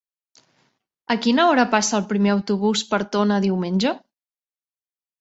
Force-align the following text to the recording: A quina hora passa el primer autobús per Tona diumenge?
A 1.15 1.17
quina 1.25 1.45
hora 1.51 1.67
passa 1.75 1.95
el 1.99 2.09
primer 2.15 2.33
autobús 2.39 2.85
per 2.95 3.03
Tona 3.19 3.41
diumenge? 3.49 3.97